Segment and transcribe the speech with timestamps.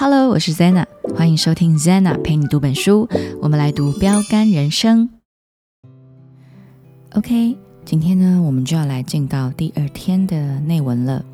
[0.00, 3.08] Hello，我是 Zena，欢迎收听 Zena 陪你读本书。
[3.42, 5.10] 我们来读《标杆人生》。
[7.14, 11.24] OK，今天呢，我们就要来进到第二天的内文了。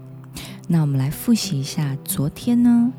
[0.66, 2.90] 那我们来复习一下昨天呢，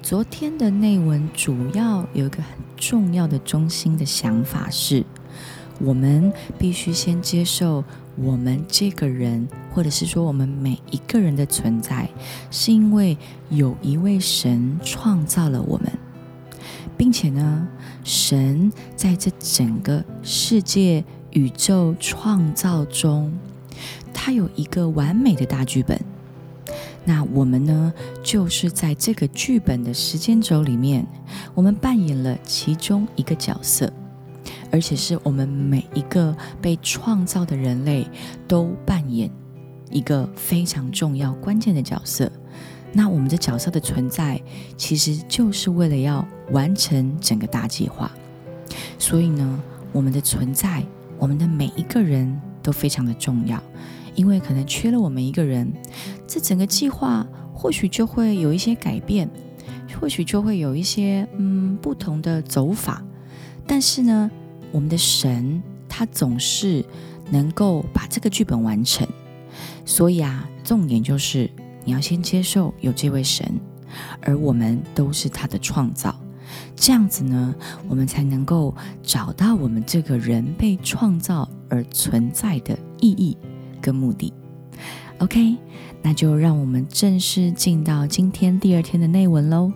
[0.00, 5.04] 昨天的内文主要有一个很重要的中心的想法是，
[5.80, 7.82] 我们必须先接受。
[8.20, 12.08] 我们这个人，或者是说我们每一个人的存在，
[12.50, 13.16] 是因为
[13.48, 15.92] 有一位神创造了我们，
[16.96, 17.68] 并且呢，
[18.02, 23.32] 神在这整个世界、宇宙创造中，
[24.12, 25.98] 他有一个完美的大剧本。
[27.04, 31.06] 那我们呢，就是在这个剧本的时间轴里面，
[31.54, 33.90] 我们扮演了其中一个角色。
[34.70, 38.06] 而且是我们每一个被创造的人类
[38.46, 39.30] 都扮演
[39.90, 42.30] 一个非常重要、关键的角色。
[42.92, 44.40] 那我们的角色的存在，
[44.76, 48.10] 其实就是为了要完成整个大计划。
[48.98, 50.82] 所以呢，我们的存在，
[51.18, 53.62] 我们的每一个人都非常的重要。
[54.14, 55.72] 因为可能缺了我们一个人，
[56.26, 57.24] 这整个计划
[57.54, 59.28] 或许就会有一些改变，
[60.00, 63.00] 或许就会有一些嗯不同的走法。
[63.64, 64.30] 但是呢，
[64.72, 66.84] 我们的神，他总是
[67.30, 69.06] 能够把这个剧本完成，
[69.84, 71.50] 所以啊，重点就是
[71.84, 73.60] 你要先接受有这位神，
[74.22, 76.14] 而我们都是他的创造，
[76.76, 77.54] 这样子呢，
[77.88, 83.36] 我们才能够找到我们这个人被创造而存在的意义
[83.80, 84.32] 跟目的。
[85.18, 85.56] OK，
[86.02, 89.72] 那就让我们正式进到今天第二天的内文喽。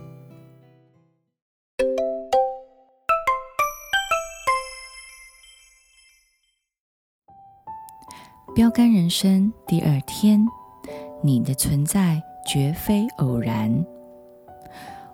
[8.55, 10.45] 标杆人生第二天，
[11.23, 13.83] 你的存在绝非偶然。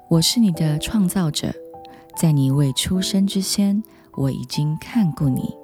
[0.10, 1.50] 我是你的创造者，
[2.18, 3.82] 在你未出生之前，
[4.18, 5.56] 我已经看过你。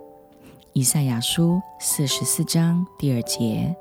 [0.71, 3.75] 以赛亚书四十四章第二节。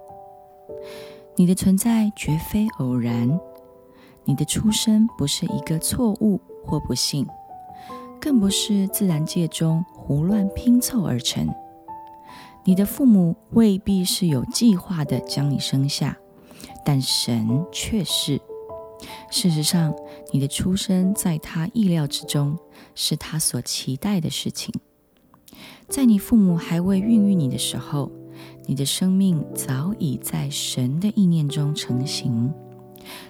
[1.37, 3.38] 你的存在绝非偶然，
[4.25, 7.25] 你的出生不是一个错误或不幸，
[8.21, 11.49] 更不是自然界中胡乱拼凑而成。
[12.67, 16.17] 你的父母未必是有计划的将你生下，
[16.85, 18.41] 但神却是。
[19.31, 19.95] 事实上，
[20.33, 22.57] 你的出生在他意料之中，
[22.95, 24.75] 是他所期待的事情。
[25.89, 28.11] 在你父母还未孕育你的时候，
[28.67, 32.51] 你的生命早已在神的意念中成型。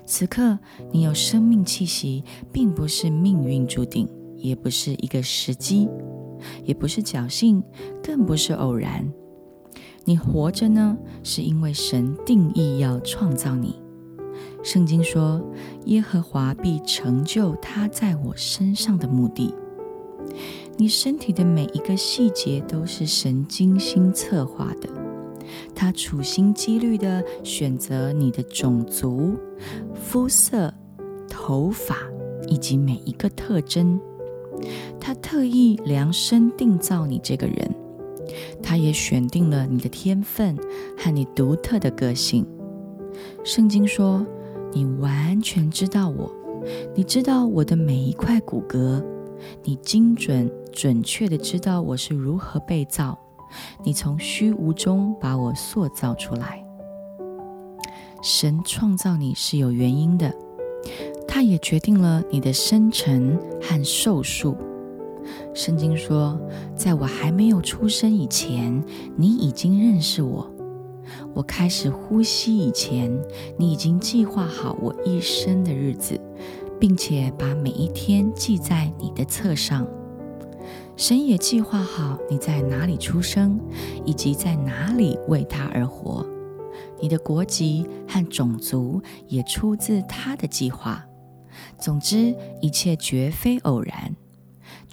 [0.07, 0.57] 此刻，
[0.93, 2.23] 你有生命气息，
[2.53, 5.89] 并不是命运注定，也不是一个时机，
[6.63, 7.61] 也不是侥幸，
[8.01, 9.13] 更不是偶然。
[10.05, 13.81] 你活着呢，是因为神定义要创造你。
[14.63, 15.43] 圣经说，
[15.87, 19.55] 耶和华必成就他在我身上的目的。
[20.77, 24.89] 你身体的每一个细节都是神精心策划的，
[25.75, 29.35] 他处心积虑的选择你的种族、
[29.95, 30.73] 肤色、
[31.29, 31.97] 头发
[32.49, 34.01] 以及每一个特征，
[34.99, 37.84] 他特意量身定造你这个人。
[38.63, 40.57] 他也选定了你的天分
[40.97, 42.47] 和你独特的个性。
[43.45, 44.27] 圣经说
[44.73, 46.31] ：“你完全知道我，
[46.95, 49.03] 你知道我的每一块骨骼，
[49.63, 53.19] 你精准准确的知道我是如何被造。
[53.85, 56.65] 你从虚无中把我塑造出来。
[58.23, 60.35] 神创造你是有原因的，
[61.29, 64.57] 他也决定了你的生辰和寿数。”
[65.55, 66.41] 圣经说，
[66.77, 68.83] 在我还没有出生以前，
[69.17, 70.45] 你已经认识我；
[71.35, 73.11] 我开始呼吸以前，
[73.59, 76.21] 你已经计划好我一生的日子，
[76.81, 79.87] 并且把每一天记在你的册上。
[80.97, 83.61] 神也计划好你在哪里出生，
[84.05, 86.25] 以及在哪里为他而活。
[87.01, 91.05] 你的国籍和种族也出自他的计划。
[91.79, 94.15] 总之，一切绝非偶然。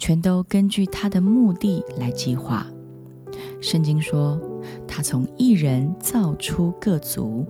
[0.02, 2.66] 全都根据他的目的来计划。
[3.60, 4.36] 圣经说，
[4.84, 7.46] 他从一人造出各族，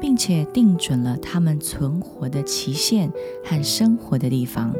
[0.00, 3.10] 并且定准了他们存活的期限
[3.44, 4.72] 和生活的地方。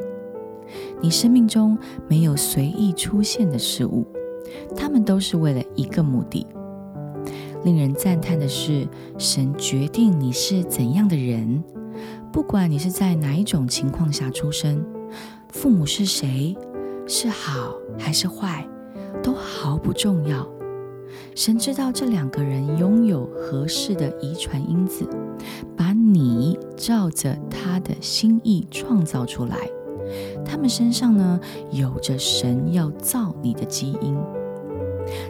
[1.01, 1.77] 你生命中
[2.07, 4.07] 没有随意出现的事物，
[4.77, 6.47] 他们都是为了一个目的。
[7.65, 8.87] 令人赞叹的是，
[9.19, 11.61] 神决定你是怎样的人，
[12.33, 14.87] 不管你是在哪一种情况下出生，
[15.49, 16.57] 父母是谁。
[17.13, 18.65] 是好还是坏，
[19.21, 20.49] 都毫不重要。
[21.35, 25.05] 神知道这两个人拥有合适的遗传因子，
[25.77, 29.57] 把你照着他的心意创造出来。
[30.47, 31.41] 他们身上呢，
[31.73, 34.17] 有着神要造你的基因。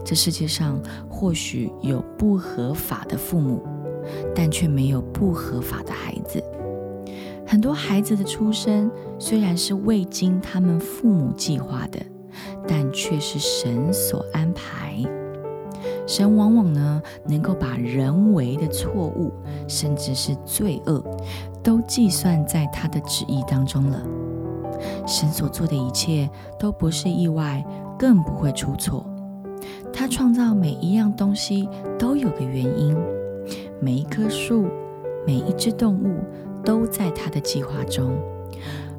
[0.04, 0.78] 这世界上
[1.08, 3.62] 或许有不合法的父母，
[4.34, 6.44] 但却没有不合法的孩子。
[7.50, 8.88] 很多孩子的出生
[9.18, 11.98] 虽然是未经他们父母计划的，
[12.64, 14.94] 但却是神所安排。
[16.06, 19.32] 神往往呢，能够把人为的错误，
[19.66, 21.02] 甚至是罪恶，
[21.60, 24.00] 都计算在他的旨意当中了。
[25.04, 27.64] 神所做的一切都不是意外，
[27.98, 29.04] 更不会出错。
[29.92, 31.68] 他创造每一样东西
[31.98, 32.96] 都有个原因，
[33.80, 34.68] 每一棵树，
[35.26, 36.20] 每一只动物
[36.64, 38.12] 都在他的计划中，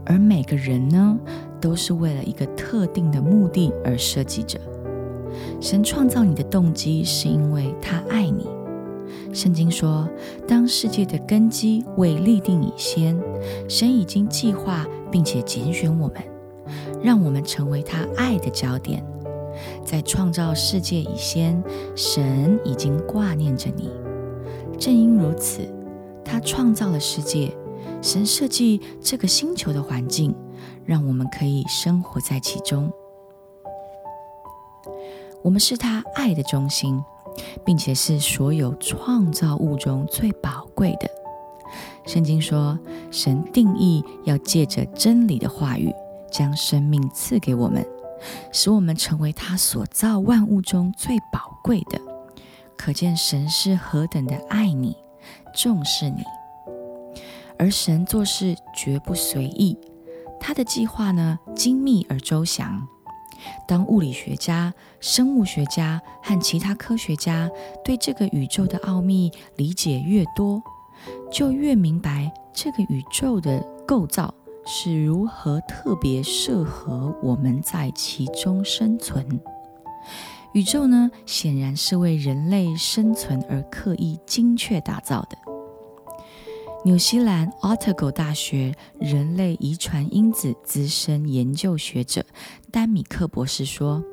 [0.05, 1.17] 而每个人呢，
[1.59, 4.59] 都是为了一个特定的目的而设计着。
[5.59, 8.47] 神创造你的动机是因为他爱你。
[9.33, 10.07] 圣经说，
[10.47, 13.17] 当世界的根基未立定以先，
[13.69, 16.15] 神已经计划并且拣选我们，
[17.01, 19.03] 让我们成为他爱的焦点。
[19.85, 21.61] 在创造世界以先，
[21.95, 23.89] 神已经挂念着你。
[24.77, 25.61] 正因如此，
[26.31, 27.53] 他创造了世界，
[28.01, 30.33] 神设计这个星球的环境，
[30.85, 32.89] 让我们可以生活在其中。
[35.43, 37.03] 我们是他爱的中心，
[37.65, 41.09] 并且是所有创造物中最宝贵的。
[42.05, 42.79] 圣经说，
[43.11, 45.93] 神定义要借着真理的话语，
[46.31, 47.85] 将生命赐给我们。
[48.53, 51.99] 使我们成为他所造万物中最宝贵的，
[52.77, 54.95] 可见神是何等的爱你、
[55.53, 56.23] 重视你。
[57.57, 59.77] 而神做事绝不随意，
[60.39, 62.87] 他的计划呢精密而周详。
[63.67, 67.49] 当物理学家、生物学家和其他科学家
[67.83, 70.61] 对这个宇宙的奥秘理解越多，
[71.31, 74.33] 就越明白这个宇宙的构造。
[74.63, 79.41] 是如何特别适合我们在其中生存？
[80.53, 85.37] 宇宙呢，显然是为人类生存而刻意精确打造的。
[86.83, 92.25] 纽西兰 Otago 大学人类遗传因子资深研究学者
[92.71, 94.03] 丹米克博士说。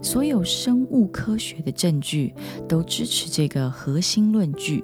[0.00, 2.32] 所有生物科学的证据
[2.66, 4.82] 都支持这个核心论据，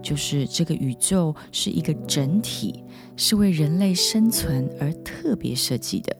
[0.00, 2.82] 就是这个宇宙是一个整体，
[3.14, 6.16] 是为人类生存而特别设计的。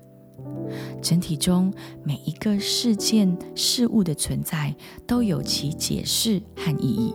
[1.00, 1.72] 整体中
[2.04, 4.74] 每一个事件事物的存在
[5.06, 7.14] 都有其解释和意义。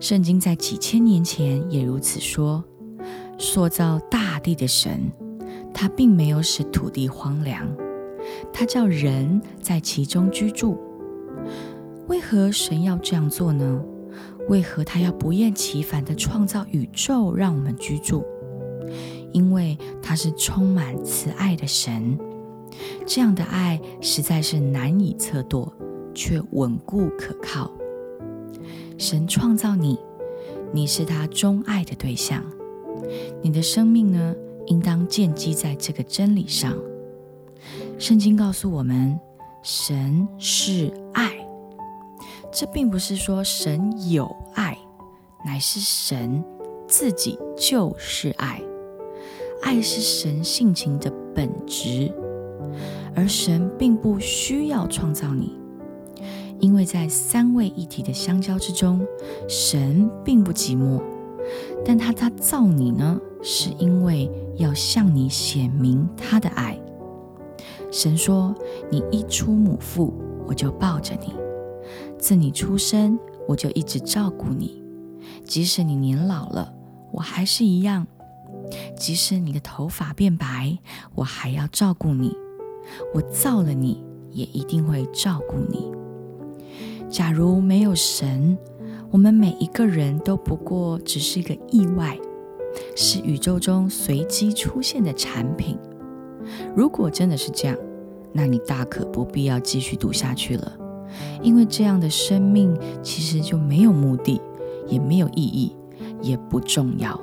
[0.00, 2.62] 圣经在几千年前也如此说：
[3.38, 5.10] 塑造大地的神，
[5.72, 7.66] 他并没有使土地荒凉。
[8.52, 10.78] 他叫人在其中居住，
[12.08, 13.82] 为何神要这样做呢？
[14.48, 18.22] 为何他要不厌其烦地创造宇宙让我们居住？
[19.34, 22.16] 因为他是充满慈爱的神，
[23.04, 25.70] 这样的爱实在是难以测度，
[26.14, 27.70] 却稳固可靠。
[28.96, 29.98] 神创造你，
[30.72, 32.44] 你是他钟爱的对象，
[33.42, 34.34] 你的生命呢，
[34.66, 36.72] 应当建基在这个真理上。
[37.98, 39.18] 圣经告诉我们，
[39.64, 41.32] 神是爱。
[42.52, 44.78] 这并不是说神有爱，
[45.44, 46.44] 乃是神
[46.86, 48.62] 自己就是爱。
[49.64, 52.12] 爱是神性情的本质，
[53.16, 55.58] 而神并不需要创造你，
[56.60, 59.04] 因为在三位一体的相交之中，
[59.48, 61.02] 神并不寂寞。
[61.82, 66.78] 但他他造你呢，是因为要向你显明他的爱。
[67.90, 68.54] 神说
[68.92, 70.12] ：“你一出母腹，
[70.46, 71.32] 我就抱着你；
[72.18, 73.18] 自你出生，
[73.48, 74.82] 我就一直照顾你。
[75.42, 76.70] 即使你年老了，
[77.12, 78.04] 我还是一样；
[78.96, 80.78] 即使你的头发变白，
[81.14, 82.36] 我还要照顾你。
[83.14, 85.90] 我造了你，也一定会照顾你。
[87.08, 88.56] 假如没有神，
[89.10, 92.18] 我们每一个人都不过只是一个意外，
[92.96, 95.78] 是宇宙中随机出现的产品。”
[96.76, 97.76] 如果真的是这样，
[98.32, 100.76] 那你大可不必要继续读下去了，
[101.40, 104.40] 因为这样的生命其实就没有目的，
[104.86, 105.74] 也没有意义，
[106.20, 107.18] 也不重要。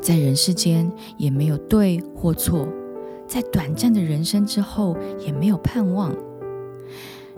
[0.00, 2.66] 在人世间也没有对或错，
[3.26, 6.14] 在短暂的人生之后也没有盼望。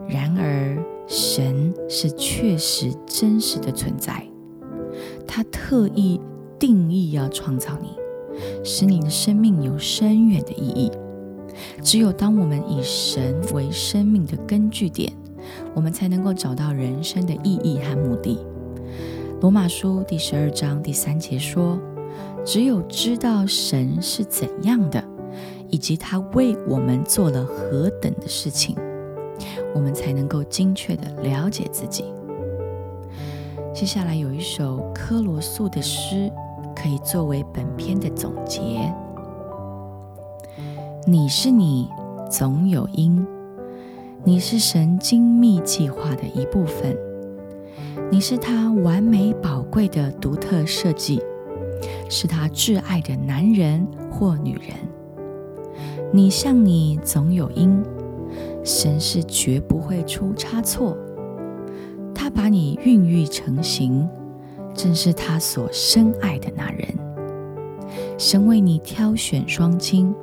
[0.09, 4.27] 然而，神是确实真实的存在，
[5.27, 6.21] 他特意
[6.59, 7.89] 定义要创造你。
[8.65, 10.91] 使你的生命有深远的意义。
[11.83, 15.13] 只有当我们以神为生命的根据点，
[15.75, 18.39] 我们才能够找到人生的意义和目的。
[19.43, 21.79] 罗马书第十二章第三节说
[22.45, 25.03] ：“只有知道神是怎样的，
[25.71, 28.77] 以及他为我们做了何等的事情，
[29.75, 32.05] 我们才能够精确的了解自己。”
[33.73, 36.31] 接下来有一首科罗素的诗，
[36.75, 38.61] 可以作为本篇的总结。
[41.07, 41.89] 你是你，
[42.31, 43.25] 总有因。
[44.25, 46.97] 你是神精密计划的一部分，
[48.11, 51.21] 你是他完美宝贵的独特设计，
[52.13, 54.77] 是他挚爱的男人或女人。
[56.13, 57.83] 你像你总有因，
[58.63, 60.95] 神是绝不会出差错。
[62.15, 64.07] 他把你孕育成型，
[64.75, 66.87] 正是他所深爱的那人。
[68.19, 70.15] 神为你挑选双亲。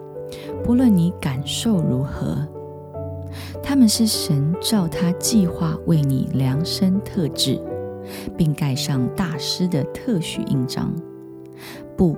[0.64, 2.48] 不论你感受如何，
[3.64, 7.60] 他们是神照他计划为你量身特制，
[8.38, 10.94] 并盖上大师的特许印章。
[12.00, 12.18] 不，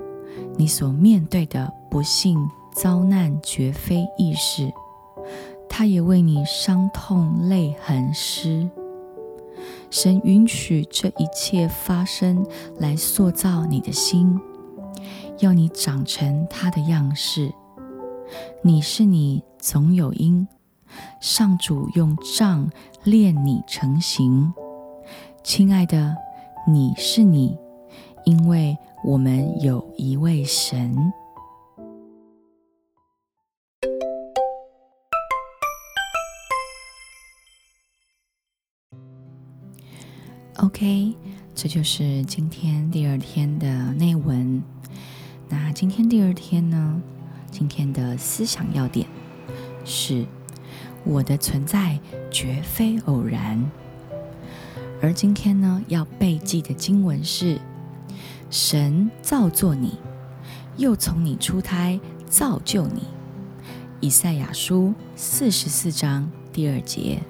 [0.57, 2.37] 你所面对的不幸
[2.71, 4.71] 遭难绝非易事，
[5.67, 8.69] 他也为你伤痛泪痕湿。
[9.89, 12.45] 神允许这一切发生，
[12.77, 14.39] 来塑造你的心，
[15.39, 17.51] 要你长成他的样式。
[18.61, 20.47] 你是你，总有因。
[21.19, 22.69] 上主用杖
[23.03, 24.53] 练你成形。
[25.41, 26.15] 亲爱的，
[26.67, 27.57] 你是你，
[28.25, 31.11] 因为我们有一位神。
[40.57, 41.15] OK，
[41.55, 44.61] 这就是今天第二天的内文。
[45.49, 47.01] 那今天第二天呢？
[47.49, 49.07] 今天的思想要点
[49.83, 50.23] 是：
[51.03, 53.59] 我的存在绝非偶然。
[55.01, 57.59] 而今天呢，要背记的经文是：
[58.51, 59.97] 神造作你，
[60.75, 63.03] 又从你出胎造就你。
[64.01, 67.23] 以赛亚书四十四章第二节。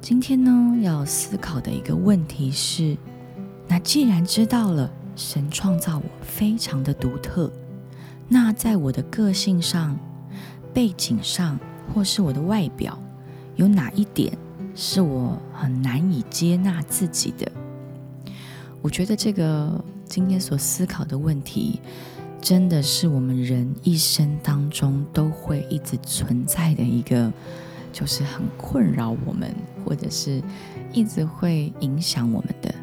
[0.00, 2.96] 今天呢，要思考的一个问题是：
[3.68, 7.48] 那既然知道了神创造我非常的独特。
[8.28, 9.96] 那在我的个性上、
[10.74, 11.56] 背景上，
[11.94, 12.98] 或是我的外表，
[13.54, 14.36] 有哪一点
[14.74, 17.52] 是我很难以接纳自己的？
[18.82, 21.80] 我觉得这个今天所思考的问题，
[22.40, 27.32] 真的是我们人一生当中都会一直存在的一个，
[27.92, 30.42] 就是很困扰我们，或者是
[30.92, 32.74] 一直会影响我们的，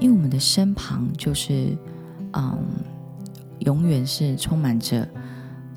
[0.00, 1.76] 因为我们的身旁就是，
[2.32, 2.58] 嗯。
[3.60, 5.06] 永远是充满着，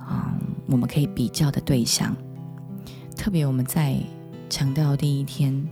[0.10, 2.16] 嗯，我们可以比较的对象。
[3.18, 3.98] 特别我们在
[4.50, 5.68] 强调第一天，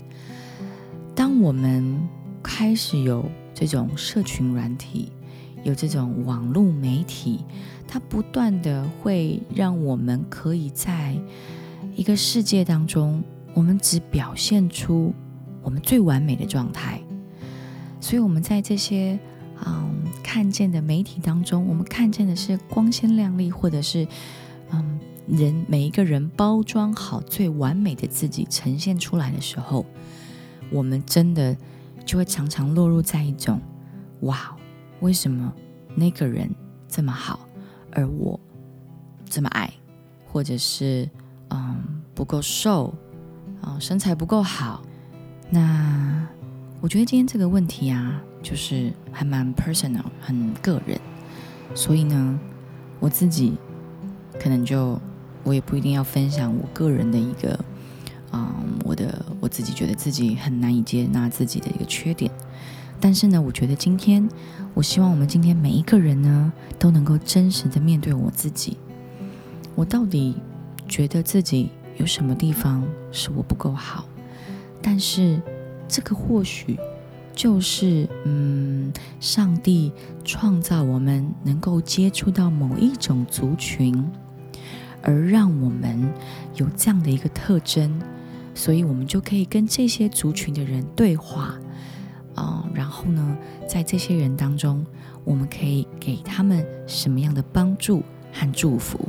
[1.16, 1.98] 当我们
[2.44, 3.24] 开始有
[3.54, 5.12] 这种社群软体，
[5.64, 7.46] 有这种网络媒体，
[7.88, 11.16] 它不断的会让我们可以在
[11.96, 15.14] 一个世界当中，我们只表现出
[15.62, 17.02] 我们最完美的状态。
[18.00, 19.20] 所以我们在这些。
[19.64, 19.94] 嗯，
[20.24, 24.08] 看见的媒体当中，我们看见的是光鲜亮丽，或者是
[24.72, 29.86] 嗯，人每一个人包装好最完美的自己呈现出来的时候，
[30.72, 31.56] 我们真的
[32.06, 33.60] 就会常常落入在一种
[34.22, 34.56] 哇，
[35.00, 35.54] 为什么
[35.96, 36.50] 那个人
[36.88, 37.40] 这么好，
[37.92, 38.40] 而我
[39.30, 39.72] 这么矮，
[40.26, 41.10] 或者是
[41.50, 42.94] 嗯不够瘦
[43.62, 44.82] 啊，身材不够好？
[45.50, 46.28] 那
[46.82, 48.22] 我觉得今天这个问题啊。
[48.44, 51.00] 就是还蛮 personal，很个人，
[51.76, 52.40] 所以呢，
[53.00, 53.56] 我自己
[54.40, 55.00] 可能就
[55.44, 57.64] 我也不一定要分享我个人的一个，
[58.32, 62.32] 嗯，我的我自己觉得自己很难以接纳自己的一个缺点，
[63.00, 64.28] 但是呢，我觉得今天，
[64.74, 68.78] 我希望我们今天每一个人呢，都能够真实的面对我自己，
[69.76, 70.36] 我到底
[70.88, 74.06] 觉得自己有什么地方是我不够好，
[74.82, 75.42] 但是
[75.88, 76.78] 这个或许。
[77.34, 79.94] 就是，嗯，上帝
[80.26, 84.06] 创造我们能够接触到某一种族群，
[85.02, 86.12] 而让我们
[86.58, 88.00] 有这样的一个特征，
[88.54, 91.56] 所以我们就可以跟这些族群的人对话，
[92.36, 94.86] 啊，然后呢，在这些人当中，
[95.24, 98.04] 我们可以给他们什么样的帮助
[98.34, 99.00] 和祝福，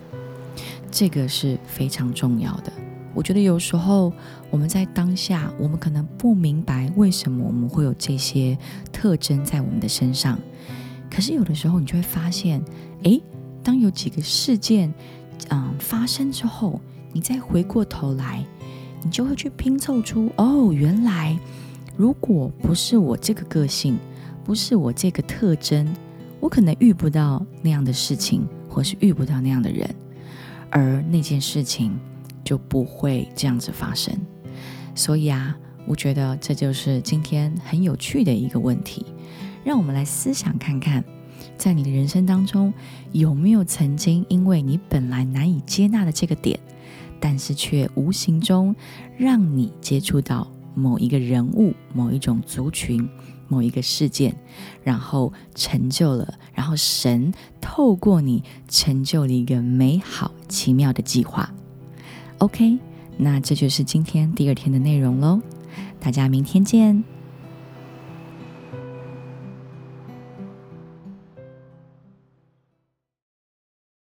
[0.91, 2.73] 这个是非常重要的。
[3.15, 4.11] 我觉得有时候
[4.51, 8.57] 我们在当下，我们可能不明白为什么我们会有这些
[8.91, 10.39] 特征在我们的身上。
[11.11, 12.63] 可是有的时候，你就会发现，
[13.03, 13.23] 诶，
[13.63, 14.91] 当有几个事件，
[15.51, 16.81] 嗯，发生之后，
[17.13, 18.43] 你再回过头来，
[19.03, 21.39] 你就会去拼凑出，哦，原来
[21.97, 23.99] 如果不是我这个个性，
[24.45, 25.87] 不是我这个特征，
[26.41, 29.89] 我可能遇不到那样的事情，或是遇不到那样的人，
[30.71, 31.99] 而那件事情
[32.45, 34.15] 就不会这样子发生。
[34.95, 35.57] 所以啊，
[35.87, 39.07] 我觉得这就是今天很有趣的一个问题，
[39.65, 41.03] 让我们来思想看看，
[41.57, 42.73] 在你的人生当中，
[43.13, 46.59] 有没有曾经因为你本来难以接纳的这个点，
[47.23, 48.75] 但是却无形中
[49.17, 53.09] 让你接触到某一个人物、某一种族群、
[53.47, 54.35] 某一个事件，
[54.83, 61.49] 然后成就了，然后神透过你成就了一个美好奇妙的计划。
[62.39, 62.79] OK。
[63.19, 65.39] 那这就是今天第二天的内容喽，
[66.01, 67.12] 大家明天见。